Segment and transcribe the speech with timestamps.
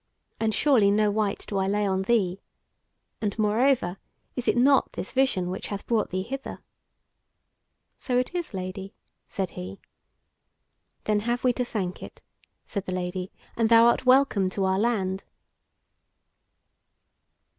[0.39, 2.41] And surely no wyte do I lay on thee.
[3.21, 3.97] And, moreover,
[4.35, 6.57] is it not this vision which hath brought thee hither?"
[7.99, 8.95] "So it is, Lady,"
[9.27, 9.79] said he.
[11.03, 12.23] "Then have we to thank it,"
[12.65, 15.23] said the Lady, "and thou art welcome to our land."